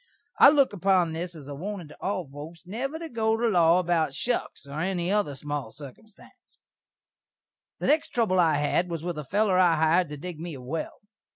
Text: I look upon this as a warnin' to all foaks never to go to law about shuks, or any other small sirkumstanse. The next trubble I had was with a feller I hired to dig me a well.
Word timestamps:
I 0.39 0.49
look 0.49 0.73
upon 0.73 1.13
this 1.13 1.35
as 1.35 1.47
a 1.47 1.53
warnin' 1.53 1.87
to 1.89 1.97
all 2.01 2.27
foaks 2.27 2.65
never 2.65 2.97
to 2.97 3.07
go 3.07 3.37
to 3.37 3.47
law 3.47 3.77
about 3.77 4.15
shuks, 4.15 4.65
or 4.65 4.79
any 4.79 5.11
other 5.11 5.35
small 5.35 5.71
sirkumstanse. 5.71 6.57
The 7.77 7.85
next 7.85 8.09
trubble 8.11 8.39
I 8.39 8.55
had 8.55 8.89
was 8.89 9.03
with 9.03 9.19
a 9.19 9.23
feller 9.23 9.59
I 9.59 9.75
hired 9.75 10.09
to 10.09 10.17
dig 10.17 10.39
me 10.39 10.55
a 10.55 10.61
well. 10.61 11.01